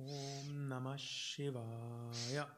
Om 0.00 0.68
Namah 0.68 0.96
Shivaya. 0.96 2.48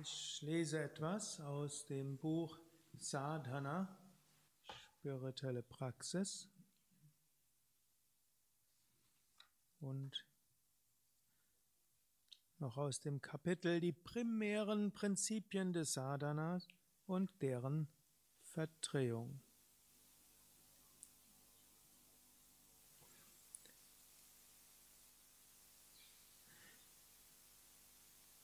Ich 0.00 0.40
lese 0.40 0.80
etwas 0.80 1.38
aus 1.40 1.84
dem 1.84 2.16
Buch 2.16 2.58
Sadhana, 2.96 3.98
spirituelle 4.96 5.62
Praxis. 5.62 6.48
Und 9.80 10.24
noch 12.58 12.78
aus 12.78 13.00
dem 13.00 13.20
Kapitel 13.20 13.78
die 13.80 13.92
primären 13.92 14.92
Prinzipien 14.92 15.74
des 15.74 15.92
Sadhanas 15.92 16.68
und 17.04 17.30
deren 17.42 17.86
Verdrehung. 18.44 19.42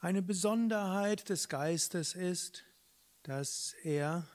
Eine 0.00 0.22
Besonderheit 0.22 1.28
des 1.28 1.48
Geistes 1.48 2.14
ist, 2.14 2.62
dass 3.24 3.74
er 3.82 4.28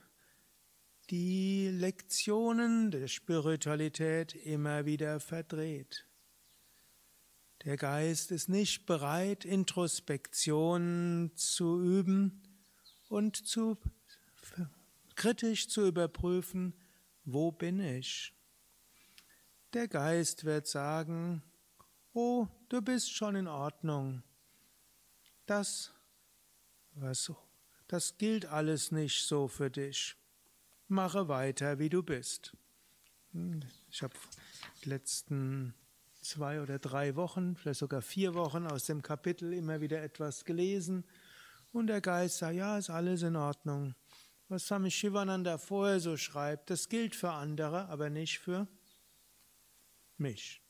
die 1.10 1.70
Lektionen 1.70 2.92
der 2.92 3.08
Spiritualität 3.08 4.36
immer 4.36 4.86
wieder 4.86 5.22
verdreht. 5.22 6.06
Der 7.64 7.78
Geist 7.78 8.32
ist 8.32 8.50
nicht 8.50 8.86
bereit, 8.86 9.46
Introspektion 9.46 11.32
zu 11.36 11.82
üben 11.82 12.44
und 13.08 13.38
zu 13.38 13.78
kritisch 15.16 15.70
zu 15.70 15.88
überprüfen, 15.88 16.74
wo 17.24 17.54
bin 17.54 17.80
ich? 17.80 18.34
Der 19.72 19.88
Geist 19.88 20.44
wird 20.44 20.68
sagen, 20.68 21.42
oh, 22.12 22.48
du 22.68 22.82
bist 22.82 23.16
schon 23.16 23.38
in 23.38 23.48
Ordnung. 23.48 24.24
Das, 25.46 25.92
was, 26.96 27.32
das 27.88 28.18
gilt 28.18 28.46
alles 28.46 28.92
nicht 28.92 29.26
so 29.26 29.48
für 29.48 29.70
dich. 29.70 30.16
Mache 30.88 31.28
weiter, 31.28 31.80
wie 31.80 31.90
du 31.90 32.04
bist. 32.04 32.56
Hm, 33.34 33.62
ich 33.90 34.02
habe 34.02 34.14
die 34.84 34.90
letzten 34.90 35.74
zwei 36.22 36.62
oder 36.62 36.80
drei 36.80 37.16
Wochen, 37.16 37.56
vielleicht 37.56 37.80
sogar 37.80 38.02
vier 38.02 38.34
Wochen 38.34 38.66
aus 38.66 38.86
dem 38.86 39.02
Kapitel 39.02 39.54
immer 39.54 39.82
wieder 39.82 40.02
etwas 40.02 40.46
gelesen 40.46 41.04
und 41.74 41.88
der 41.88 42.02
Geist 42.02 42.38
sagt, 42.38 42.56
ja, 42.56 42.78
ist 42.78 42.90
alles 42.90 43.24
in 43.24 43.36
Ordnung. 43.36 43.96
Was 44.48 44.68
Swami 44.68 44.92
Shivananda 44.92 45.58
vorher 45.58 46.00
so 46.00 46.16
schreibt, 46.16 46.70
das 46.70 46.88
gilt 46.88 47.16
für 47.16 47.32
andere, 47.32 47.90
aber 47.90 48.10
nicht 48.10 48.40
für 48.40 48.68
mich. 50.18 50.62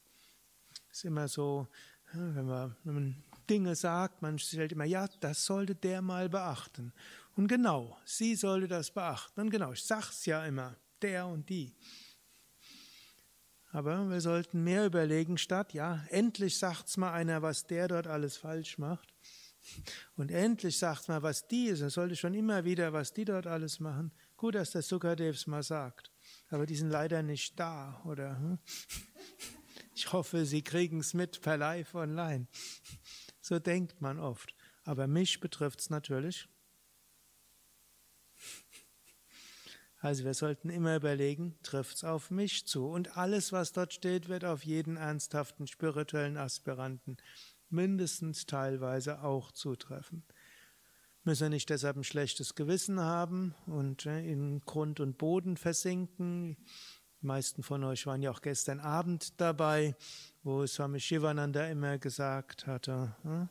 Ist 0.92 1.06
immer 1.06 1.28
so, 1.28 1.68
man, 2.14 2.76
wenn 2.84 2.94
man 2.94 3.24
Dinge 3.50 3.76
sagt, 3.76 4.22
man 4.22 4.40
stellt 4.40 4.72
immer, 4.72 4.86
ja, 4.86 5.08
das 5.20 5.46
sollte 5.46 5.76
der 5.76 6.02
mal 6.02 6.30
beachten. 6.30 6.94
Und 7.36 7.48
genau, 7.48 7.98
sie 8.06 8.36
sollte 8.36 8.68
das 8.68 8.92
beachten. 8.92 9.42
Und 9.42 9.50
genau, 9.50 9.72
ich 9.74 9.84
sag's 9.84 10.26
ja 10.26 10.46
immer, 10.46 10.76
der 11.02 11.28
und 11.28 11.50
die. 11.50 11.76
Aber 13.72 14.08
wir 14.08 14.22
sollten 14.22 14.64
mehr 14.64 14.86
überlegen, 14.86 15.38
statt, 15.38 15.74
ja, 15.74 16.06
endlich 16.10 16.58
sagt's 16.60 16.96
mal 16.96 17.12
einer, 17.12 17.42
was 17.42 17.66
der 17.66 17.88
dort 17.88 18.06
alles 18.06 18.38
falsch 18.38 18.78
macht. 18.78 19.14
Und 20.16 20.30
endlich 20.30 20.78
sagt 20.78 21.08
mal, 21.08 21.24
was 21.24 21.48
die 21.48 21.68
ist. 21.68 21.82
Er 21.82 21.90
sollte 21.90 22.16
schon 22.16 22.34
immer 22.34 22.66
wieder, 22.66 22.94
was 22.94 23.14
die 23.14 23.26
dort 23.26 23.48
alles 23.48 23.80
machen. 23.80 24.12
Gut, 24.38 24.56
dass 24.56 24.72
der 24.72 24.82
Sukadevs 24.82 25.48
mal 25.48 25.64
sagt. 25.64 26.12
Aber 26.50 26.66
die 26.66 26.76
sind 26.76 26.90
leider 26.90 27.24
nicht 27.24 27.60
da, 27.60 28.02
oder? 28.06 28.38
Hm? 28.38 28.60
Ich 29.96 30.12
hoffe, 30.12 30.46
Sie 30.46 30.64
kriegen 30.64 31.00
es 31.00 31.14
mit 31.14 31.42
per 31.42 31.58
Live 31.58 31.96
online. 31.96 32.48
So 33.44 33.60
denkt 33.60 34.00
man 34.00 34.20
oft. 34.20 34.56
Aber 34.86 35.06
mich 35.06 35.42
betrifft 35.42 35.82
es 35.82 35.90
natürlich. 35.90 36.48
Also 40.00 40.24
wir 40.24 40.34
sollten 40.34 40.70
immer 40.70 40.96
überlegen, 40.96 41.58
trifft 41.62 41.98
es 41.98 42.04
auf 42.06 42.32
mich 42.32 42.66
zu? 42.66 42.88
Und 42.88 43.18
alles, 43.18 43.52
was 43.52 43.74
dort 43.74 43.94
steht, 43.94 44.30
wird 44.30 44.46
auf 44.46 44.64
jeden 44.64 44.96
ernsthaften 44.96 45.68
spirituellen 45.68 46.38
Aspiranten 46.38 47.18
mindestens 47.70 48.46
teilweise 48.46 49.22
auch 49.24 49.52
zutreffen. 49.52 50.24
Müssen 51.26 51.44
wir 51.44 51.50
nicht 51.50 51.70
deshalb 51.70 51.98
ein 51.98 52.04
schlechtes 52.06 52.56
Gewissen 52.56 53.02
haben 53.02 53.56
und 53.66 54.06
äh, 54.06 54.26
in 54.26 54.62
Grund 54.62 55.02
und 55.02 55.18
Boden 55.18 55.58
versinken. 55.58 56.56
Die 57.24 57.28
meisten 57.28 57.64
von 57.64 57.84
euch 57.84 58.06
waren 58.06 58.22
ja 58.22 58.30
auch 58.30 58.42
gestern 58.42 58.80
Abend 58.80 59.42
dabei 59.42 59.96
wo 60.44 60.68
Swami 60.68 61.00
Shivananda 61.00 61.68
immer 61.68 61.98
gesagt 61.98 62.68
hatte, 62.68 63.16
hm, 63.24 63.50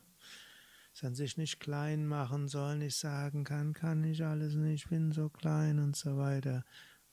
dass 0.93 1.03
man 1.03 1.15
sich 1.15 1.39
nicht 1.39 1.59
klein 1.59 2.07
machen 2.07 2.49
soll, 2.49 2.77
nicht 2.77 2.97
sagen 2.97 3.45
kann, 3.45 3.73
kann 3.73 4.05
ich 4.05 4.23
alles 4.23 4.55
nicht, 4.55 4.85
ich 4.85 4.91
bin 4.91 5.11
so 5.11 5.31
klein 5.31 5.79
und 5.79 5.97
so 5.97 6.19
weiter. 6.19 6.65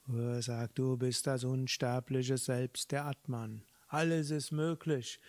Wo 0.06 0.18
er 0.18 0.42
sagt, 0.42 0.78
du 0.78 0.98
bist 0.98 1.28
das 1.28 1.44
unsterbliche 1.44 2.38
Selbst, 2.38 2.92
der 2.92 3.06
Atman. 3.06 3.64
Alles 3.88 4.32
ist 4.32 4.52
möglich. 4.52 5.20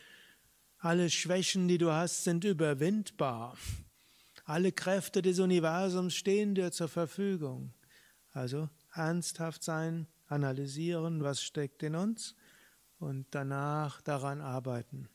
Alle 0.78 1.10
Schwächen, 1.10 1.68
die 1.68 1.78
du 1.78 1.92
hast, 1.92 2.24
sind 2.24 2.44
überwindbar. 2.44 3.56
Alle 4.46 4.72
Kräfte 4.72 5.22
des 5.22 5.38
Universums 5.38 6.14
stehen 6.14 6.54
dir 6.54 6.72
zur 6.72 6.88
Verfügung. 6.88 7.72
Also 8.32 8.68
ernsthaft 8.94 9.62
sein, 9.62 10.06
analysieren, 10.30 11.22
was 11.22 11.42
steckt 11.42 11.82
in 11.82 11.94
uns 11.94 12.34
und 12.98 13.26
danach 13.30 14.00
daran 14.02 14.40
arbeiten. 14.40 15.08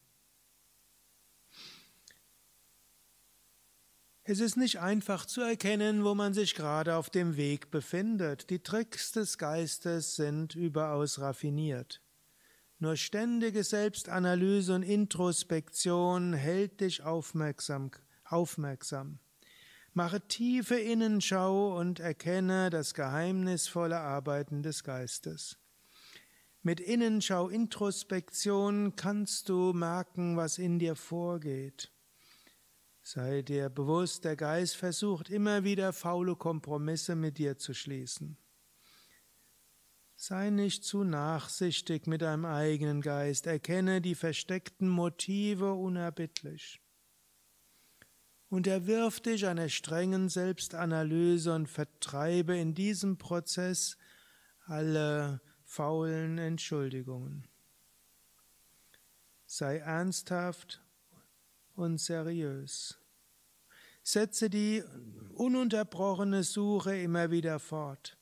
Es 4.28 4.40
ist 4.40 4.58
nicht 4.58 4.80
einfach 4.80 5.28
zu 5.28 5.42
erkennen, 5.42 6.04
wo 6.04 6.16
man 6.16 6.34
sich 6.34 6.56
gerade 6.56 6.96
auf 6.96 7.12
dem 7.12 7.38
Weg 7.38 7.70
befindet. 7.70 8.50
Die 8.50 8.58
Tricks 8.58 9.12
des 9.12 9.38
Geistes 9.38 10.16
sind 10.16 10.56
überaus 10.56 11.20
raffiniert. 11.20 12.02
Nur 12.80 12.98
ständige 12.98 13.64
Selbstanalyse 13.64 14.74
und 14.74 14.82
Introspektion 14.82 16.34
hält 16.34 16.82
dich 16.82 17.04
aufmerksam. 17.04 17.92
aufmerksam. 18.24 19.20
Mache 19.98 20.20
tiefe 20.28 20.76
Innenschau 20.76 21.80
und 21.80 22.02
erkenne 22.02 22.70
das 22.70 22.94
geheimnisvolle 22.94 23.98
Arbeiten 23.98 24.62
des 24.62 24.84
Geistes. 24.84 25.58
Mit 26.62 26.82
Innenschau, 26.82 27.48
Introspektion 27.48 28.98
kannst 28.98 29.48
du 29.48 29.72
merken, 29.72 30.36
was 30.36 30.58
in 30.58 30.80
dir 30.80 30.98
vorgeht. 30.98 31.94
Sei 33.04 33.42
dir 33.42 33.70
bewusst, 33.70 34.26
der 34.26 34.36
Geist 34.36 34.76
versucht 34.76 35.30
immer 35.30 35.64
wieder 35.64 35.94
faule 35.94 36.36
Kompromisse 36.36 37.16
mit 37.16 37.38
dir 37.38 37.58
zu 37.58 37.74
schließen. 37.74 38.38
Sei 40.18 40.50
nicht 40.50 40.84
zu 40.84 41.06
nachsichtig 41.06 42.06
mit 42.06 42.22
deinem 42.22 42.44
eigenen 42.44 43.00
Geist, 43.00 43.48
erkenne 43.48 44.02
die 44.02 44.16
versteckten 44.16 44.90
Motive 44.90 45.72
unerbittlich. 45.72 46.82
Unterwirf 48.56 49.20
dich 49.20 49.46
einer 49.48 49.68
strengen 49.68 50.30
Selbstanalyse 50.30 51.54
und 51.54 51.68
vertreibe 51.68 52.56
in 52.56 52.74
diesem 52.74 53.18
Prozess 53.18 53.98
alle 54.66 55.42
faulen 55.66 56.38
Entschuldigungen. 56.38 57.50
Sei 59.46 59.80
ernsthaft 59.80 60.82
und 61.76 62.00
seriös. 62.00 62.98
Setze 64.04 64.50
die 64.50 64.86
ununterbrochene 65.34 66.46
Suche 66.46 66.98
immer 66.98 67.32
wieder 67.32 67.60
fort. 67.60 68.18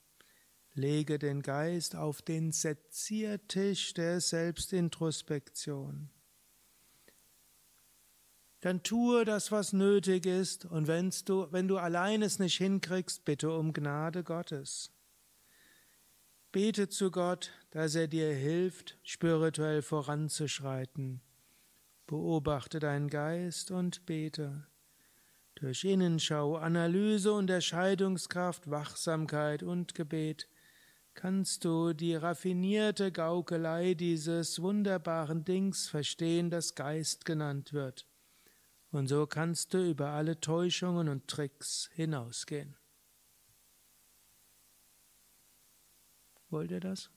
Lege 0.73 1.19
den 1.19 1.43
Geist 1.43 1.95
auf 1.95 2.23
den 2.23 2.51
Seziertisch 2.51 3.93
der 3.93 4.19
Selbstintrospektion. 4.19 6.09
Dann 8.63 8.81
tue 8.81 9.25
das, 9.25 9.51
was 9.51 9.73
nötig 9.73 10.25
ist, 10.25 10.63
und 10.63 10.87
wenn's 10.87 11.25
du, 11.25 11.51
wenn 11.51 11.67
du 11.67 11.77
allein 11.77 12.21
es 12.21 12.39
nicht 12.39 12.55
hinkriegst, 12.55 13.25
bitte 13.25 13.51
um 13.51 13.73
Gnade 13.73 14.23
Gottes. 14.23 14.89
Bete 16.53 16.87
zu 16.87 17.11
Gott, 17.11 17.51
dass 17.71 17.93
er 17.95 18.07
dir 18.07 18.33
hilft, 18.33 18.97
spirituell 19.03 19.81
voranzuschreiten. 19.81 21.19
Beobachte 22.07 22.79
deinen 22.79 23.09
Geist 23.09 23.69
und 23.69 24.05
bete. 24.05 24.65
Durch 25.55 25.83
Innenschau, 25.83 26.55
Analyse, 26.55 27.33
Unterscheidungskraft, 27.33 28.71
Wachsamkeit 28.71 29.61
und 29.61 29.93
Gebet 29.93 30.47
kannst 31.15 31.65
du 31.65 31.91
die 31.91 32.15
raffinierte 32.15 33.11
Gaukelei 33.11 33.93
dieses 33.93 34.61
wunderbaren 34.61 35.43
Dings 35.43 35.89
verstehen, 35.89 36.49
das 36.49 36.75
Geist 36.75 37.25
genannt 37.25 37.73
wird. 37.73 38.07
Und 38.93 39.07
so 39.07 39.25
kannst 39.25 39.73
du 39.73 39.89
über 39.89 40.09
alle 40.09 40.39
Täuschungen 40.39 41.09
und 41.09 41.27
Tricks 41.27 41.89
hinausgehen. 41.95 42.77
Wollt 46.51 46.69
ihr 46.69 46.79
das? 46.79 47.09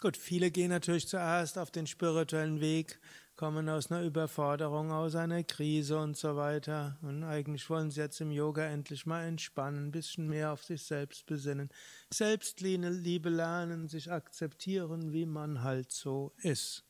Gut, 0.00 0.16
viele 0.16 0.50
gehen 0.50 0.70
natürlich 0.70 1.06
zuerst 1.06 1.58
auf 1.58 1.70
den 1.70 1.86
spirituellen 1.86 2.58
Weg, 2.58 2.98
kommen 3.36 3.68
aus 3.68 3.90
einer 3.90 4.02
Überforderung, 4.02 4.92
aus 4.92 5.14
einer 5.16 5.42
Krise 5.42 5.98
und 5.98 6.16
so 6.16 6.36
weiter. 6.36 6.98
Und 7.02 7.24
eigentlich 7.24 7.68
wollen 7.68 7.90
sie 7.90 8.00
jetzt 8.00 8.20
im 8.20 8.30
Yoga 8.30 8.64
endlich 8.64 9.06
mal 9.06 9.24
entspannen, 9.24 9.86
ein 9.86 9.90
bisschen 9.90 10.28
mehr 10.28 10.52
auf 10.52 10.62
sich 10.62 10.82
selbst 10.82 11.26
besinnen, 11.26 11.68
Selbstliebe 12.12 13.28
lernen, 13.28 13.88
sich 13.88 14.10
akzeptieren, 14.10 15.12
wie 15.12 15.26
man 15.26 15.62
halt 15.62 15.90
so 15.90 16.32
ist. 16.38 16.84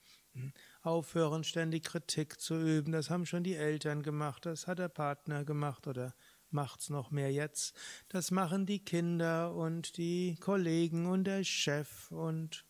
Aufhören, 0.82 1.44
ständig 1.44 1.84
Kritik 1.84 2.40
zu 2.40 2.56
üben, 2.56 2.92
das 2.92 3.08
haben 3.08 3.24
schon 3.24 3.44
die 3.44 3.54
Eltern 3.54 4.02
gemacht, 4.02 4.44
das 4.46 4.66
hat 4.66 4.80
der 4.80 4.88
Partner 4.88 5.44
gemacht 5.44 5.86
oder 5.86 6.14
macht's 6.50 6.90
noch 6.90 7.10
mehr 7.10 7.32
jetzt. 7.32 7.76
Das 8.08 8.30
machen 8.30 8.66
die 8.66 8.84
Kinder 8.84 9.54
und 9.54 9.96
die 9.96 10.36
Kollegen 10.40 11.06
und 11.06 11.24
der 11.24 11.44
Chef 11.44 12.10
und 12.10 12.64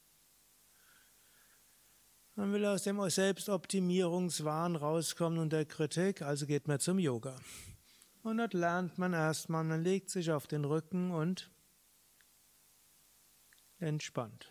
man 2.37 2.53
will 2.53 2.65
aus 2.67 2.83
dem 2.83 3.01
Selbstoptimierungswahn 3.09 4.77
rauskommen 4.77 5.39
und 5.39 5.53
der 5.53 5.65
Kritik, 5.65 6.23
also 6.23 6.47
geht 6.47 6.67
man 6.67 6.81
zum 6.81 6.99
Yoga. 6.99 7.37
Und 8.23 8.39
dort 8.39 8.55
lernt 8.55 8.99
man 8.99 9.13
erstmal, 9.13 9.65
man 9.65 9.83
legt 9.83 10.11
sich 10.11 10.31
auf 10.31 10.47
den 10.47 10.65
Rücken 10.65 11.11
und 11.11 11.51
entspannt. 13.79 14.51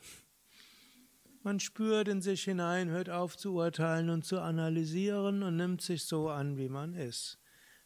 Man 1.42 1.60
spürt 1.60 2.08
in 2.08 2.22
sich 2.22 2.44
hinein, 2.44 2.90
hört 2.90 3.10
auf 3.10 3.36
zu 3.36 3.56
urteilen 3.56 4.10
und 4.10 4.24
zu 4.24 4.40
analysieren 4.40 5.44
und 5.44 5.58
nimmt 5.58 5.82
sich 5.82 6.06
so 6.06 6.30
an, 6.30 6.58
wie 6.58 6.70
man 6.70 6.94
ist. 6.94 7.38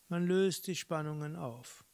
Man 0.09 0.27
löst 0.27 0.67
die 0.67 0.75
Spannungen 0.75 1.35
auf. 1.35 1.86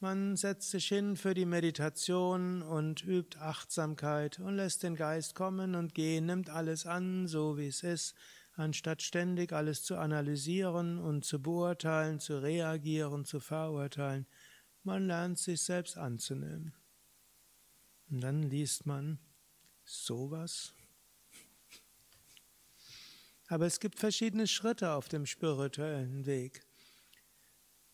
Man 0.00 0.36
setzt 0.36 0.70
sich 0.70 0.86
hin 0.86 1.16
für 1.16 1.34
die 1.34 1.44
Meditation 1.44 2.62
und 2.62 3.04
übt 3.04 3.36
Achtsamkeit 3.40 4.38
und 4.38 4.54
lässt 4.54 4.84
den 4.84 4.94
Geist 4.94 5.34
kommen 5.34 5.74
und 5.74 5.92
gehen, 5.92 6.26
nimmt 6.26 6.50
alles 6.50 6.86
an, 6.86 7.26
so 7.26 7.58
wie 7.58 7.66
es 7.66 7.82
ist, 7.82 8.14
anstatt 8.52 9.02
ständig 9.02 9.52
alles 9.52 9.82
zu 9.82 9.96
analysieren 9.96 10.98
und 10.98 11.24
zu 11.24 11.42
beurteilen, 11.42 12.20
zu 12.20 12.40
reagieren, 12.40 13.24
zu 13.24 13.40
verurteilen. 13.40 14.28
Man 14.84 15.08
lernt 15.08 15.40
sich 15.40 15.62
selbst 15.62 15.98
anzunehmen. 15.98 16.72
Und 18.08 18.20
dann 18.20 18.44
liest 18.44 18.86
man 18.86 19.18
sowas. 19.84 20.74
Aber 23.48 23.66
es 23.66 23.80
gibt 23.80 23.98
verschiedene 23.98 24.46
Schritte 24.46 24.92
auf 24.92 25.08
dem 25.08 25.26
spirituellen 25.26 26.24
Weg. 26.24 26.64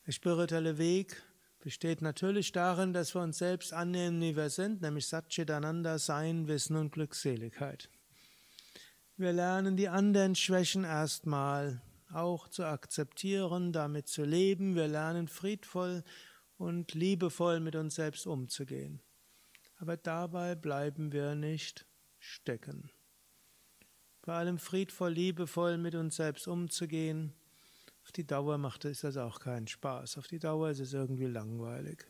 Der 0.07 0.13
spirituelle 0.13 0.77
Weg 0.77 1.23
besteht 1.65 2.03
natürlich 2.03 2.53
darin, 2.53 2.93
dass 2.93 3.15
wir 3.15 3.23
uns 3.23 3.39
selbst 3.39 3.73
annehmen, 3.73 4.21
wie 4.21 4.37
wir 4.37 4.51
sind, 4.51 4.83
nämlich 4.83 5.07
Satchitananda, 5.09 5.99
Sein, 5.99 6.47
Wissen 6.47 6.77
und 6.77 6.93
Glückseligkeit. 6.93 7.89
Wir 9.17 9.33
lernen 9.33 9.75
die 9.75 9.89
anderen 9.89 10.35
Schwächen 10.35 10.85
erstmal 10.85 11.81
auch 12.13 12.49
zu 12.49 12.65
akzeptieren, 12.65 13.73
damit 13.73 14.09
zu 14.09 14.25
leben. 14.25 14.75
Wir 14.75 14.89
lernen 14.89 15.27
friedvoll 15.27 16.05
und 16.59 16.93
liebevoll 16.93 17.61
mit 17.61 17.77
uns 17.77 17.95
selbst 17.95 18.27
umzugehen. 18.27 19.01
Aber 19.79 19.97
dabei 19.97 20.55
bleiben 20.57 21.13
wir 21.13 21.35
nicht 21.35 21.87
stecken. 22.19 22.91
Bei 24.21 24.35
allem 24.35 24.59
friedvoll, 24.59 25.13
liebevoll 25.13 25.79
mit 25.79 25.95
uns 25.95 26.17
selbst 26.17 26.47
umzugehen, 26.47 27.33
die 28.17 28.27
Dauer 28.27 28.59
macht 28.59 28.85
es 28.85 29.01
das 29.01 29.17
auch 29.17 29.41
keinen 29.41 29.67
Spaß. 29.67 30.19
Auf 30.19 30.27
die 30.27 30.39
Dauer 30.39 30.71
ist 30.71 30.81
es 30.81 30.93
irgendwie 30.93 31.27
langweilig. 31.27 32.07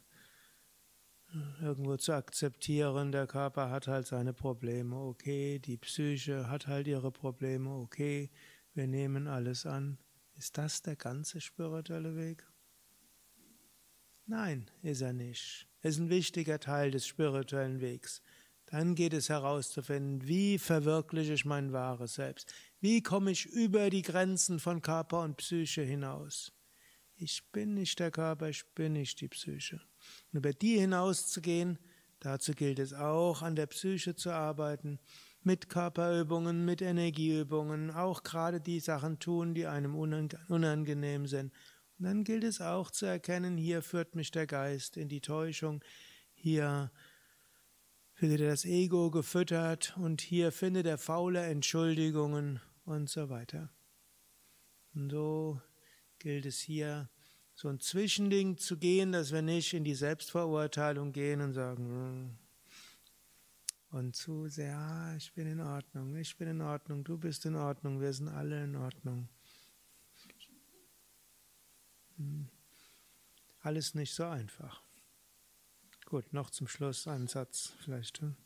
Irgendwo 1.61 1.97
zu 1.97 2.13
akzeptieren, 2.13 3.11
der 3.11 3.27
Körper 3.27 3.71
hat 3.71 3.89
halt 3.89 4.07
seine 4.07 4.33
Probleme, 4.33 4.97
okay, 4.97 5.59
die 5.59 5.77
Psyche 5.77 6.49
hat 6.49 6.69
halt 6.69 6.87
ihre 6.87 7.11
Probleme, 7.11 7.71
okay, 7.71 8.31
wir 8.73 8.87
nehmen 8.87 9.27
alles 9.27 9.67
an. 9.67 9.99
Ist 10.37 10.59
das 10.59 10.83
der 10.83 10.97
ganze 10.97 11.41
spirituelle 11.41 12.17
Weg? 12.17 12.47
Nein, 14.27 14.71
ist 14.83 15.01
er 15.01 15.13
nicht. 15.13 15.69
Ist 15.83 15.99
ein 15.99 16.09
wichtiger 16.09 16.61
Teil 16.61 16.91
des 16.91 17.07
spirituellen 17.07 17.81
Wegs. 17.81 18.23
Dann 18.67 18.95
geht 18.95 19.13
es 19.13 19.29
herauszufinden, 19.29 20.27
wie 20.27 20.59
verwirkliche 20.59 21.35
ich 21.35 21.45
mein 21.45 21.73
wahres 21.73 22.15
Selbst? 22.15 22.53
Wie 22.85 23.01
komme 23.01 23.31
ich 23.31 23.47
über 23.47 23.89
die 23.89 24.03
Grenzen 24.03 24.61
von 24.61 24.83
Körper 24.83 25.23
und 25.23 25.39
Psyche 25.39 25.81
hinaus? 25.81 26.53
Ich 27.17 27.51
bin 27.51 27.73
nicht 27.73 27.99
der 27.99 28.11
Körper, 28.11 28.51
ich 28.51 28.67
bin 28.75 28.93
nicht 28.93 29.23
die 29.23 29.29
Psyche. 29.29 29.81
Und 30.31 30.41
über 30.41 30.53
die 30.53 30.81
hinauszugehen, 30.81 31.79
dazu 32.21 32.53
gilt 32.53 32.79
es 32.79 32.93
auch, 32.93 33.41
an 33.41 33.57
der 33.57 33.69
Psyche 33.69 34.17
zu 34.17 34.33
arbeiten, 34.33 34.99
mit 35.43 35.71
Körperübungen, 35.71 36.67
mit 36.67 36.83
Energieübungen, 36.83 37.91
auch 37.91 38.23
gerade 38.23 38.61
die 38.61 38.81
Sachen 38.81 39.19
tun, 39.19 39.55
die 39.55 39.67
einem 39.67 39.95
unangenehm 39.95 41.27
sind. 41.27 41.55
Und 41.99 42.05
dann 42.05 42.23
gilt 42.23 42.45
es 42.45 42.61
auch 42.61 42.91
zu 42.91 43.07
erkennen, 43.07 43.57
hier 43.57 43.81
führt 43.81 44.15
mich 44.15 44.31
der 44.31 44.47
Geist 44.47 44.99
in 44.99 45.09
die 45.09 45.23
Täuschung, 45.23 45.83
hier 46.35 46.93
findet 48.13 48.43
er 48.43 48.51
das 48.51 48.67
Ego 48.67 49.11
gefüttert 49.11 49.97
und 49.97 50.21
hier 50.21 50.53
findet 50.53 50.87
er 50.87 50.99
faule 50.99 51.41
Entschuldigungen 51.45 52.61
und 52.85 53.09
so 53.09 53.29
weiter. 53.29 53.71
Und 54.95 55.11
so 55.11 55.61
gilt 56.19 56.47
es 56.47 56.61
hier, 56.61 57.09
so 57.55 57.69
ein 57.69 57.81
Zwischending 57.81 58.57
zu 58.59 58.77
gehen, 58.77 59.13
dass 59.13 59.33
wir 59.33 59.43
nicht 59.43 59.75
in 59.75 59.85
die 59.85 59.95
Selbstverurteilung 59.95 61.13
gehen 61.13 61.41
und 61.41 61.53
sagen, 61.53 61.85
hm, 61.87 62.39
und 63.91 64.17
zu 64.17 64.49
sehr, 64.49 64.77
ah, 64.77 65.15
ich 65.17 65.33
bin 65.35 65.47
in 65.47 65.61
Ordnung, 65.61 66.17
ich 66.17 66.37
bin 66.37 66.49
in 66.49 66.61
Ordnung, 66.63 67.05
du 67.05 67.17
bist 67.17 67.47
in 67.47 67.55
Ordnung, 67.55 68.01
wir 68.01 68.13
sind 68.13 68.27
alle 68.27 68.65
in 68.65 68.75
Ordnung. 68.75 69.29
Hm. 72.17 72.49
Alles 73.61 73.95
nicht 73.95 74.13
so 74.13 74.25
einfach. 74.25 74.83
Gut, 76.07 76.33
noch 76.33 76.51
zum 76.51 76.67
Schluss 76.67 77.07
einen 77.07 77.29
Satz 77.29 77.73
vielleicht. 77.81 78.21
Hm? 78.21 78.37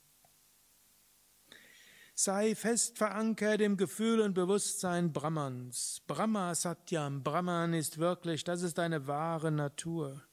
Sei 2.20 2.56
fest 2.56 2.98
verankert 2.98 3.60
im 3.60 3.76
Gefühl 3.76 4.18
und 4.18 4.34
Bewusstsein 4.34 5.12
Brahmans. 5.12 6.02
Brahma 6.08 6.52
Satyam, 6.52 7.22
Brahman 7.22 7.74
ist 7.74 7.98
wirklich, 7.98 8.42
das 8.42 8.62
ist 8.62 8.78
deine 8.78 9.06
wahre 9.06 9.52
Natur. 9.52 10.24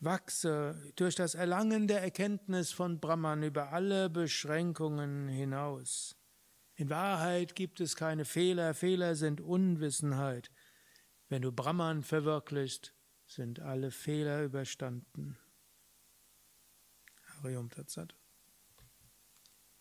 Wachse 0.00 0.92
durch 0.96 1.14
das 1.14 1.36
Erlangen 1.36 1.86
der 1.86 2.02
Erkenntnis 2.02 2.72
von 2.72 2.98
Brahman 2.98 3.44
über 3.44 3.72
alle 3.72 4.10
Beschränkungen 4.10 5.28
hinaus. 5.28 6.16
In 6.74 6.90
Wahrheit 6.90 7.54
gibt 7.54 7.80
es 7.80 7.94
keine 7.94 8.24
Fehler, 8.24 8.74
Fehler 8.74 9.14
sind 9.14 9.40
Unwissenheit. 9.40 10.50
Wenn 11.28 11.42
du 11.42 11.52
Brahman 11.52 12.02
verwirklichst, 12.02 12.92
sind 13.28 13.60
alle 13.60 13.92
Fehler 13.92 14.42
überstanden. 14.42 15.38
Harium 17.36 17.70
Tatsat. 17.70 18.16